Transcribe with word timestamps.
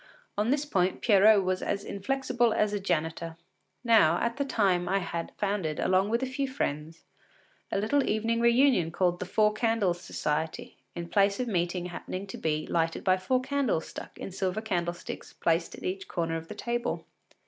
On 0.35 0.49
this 0.49 0.65
point 0.65 1.01
Pierrot 1.03 1.43
was 1.43 1.61
as 1.61 1.83
inflexible 1.83 2.53
as 2.53 2.73
a 2.73 2.79
janitor. 2.79 3.37
Now, 3.83 4.17
at 4.19 4.37
that 4.37 4.49
time 4.49 4.89
I 4.89 4.97
had 4.97 5.31
founded, 5.37 5.79
along 5.79 6.09
with 6.09 6.23
a 6.23 6.25
few 6.25 6.47
friends, 6.47 7.03
a 7.71 7.77
little 7.77 8.09
evening 8.09 8.39
reunion 8.39 8.89
called 8.89 9.19
“The 9.19 9.27
Four 9.27 9.53
Candles 9.53 10.01
Society,” 10.01 10.75
the 10.95 11.03
place 11.05 11.39
of 11.39 11.47
meeting 11.47 11.85
happening 11.85 12.25
to 12.25 12.37
be 12.39 12.65
lighted 12.65 13.03
by 13.03 13.17
four 13.17 13.41
candles 13.41 13.87
stuck 13.87 14.17
in 14.17 14.31
silver 14.31 14.59
candlesticks 14.59 15.33
placed 15.33 15.75
at 15.75 15.83
each 15.83 16.07
corner 16.07 16.35
of 16.35 16.47
the 16.47 16.55
table. 16.55 17.05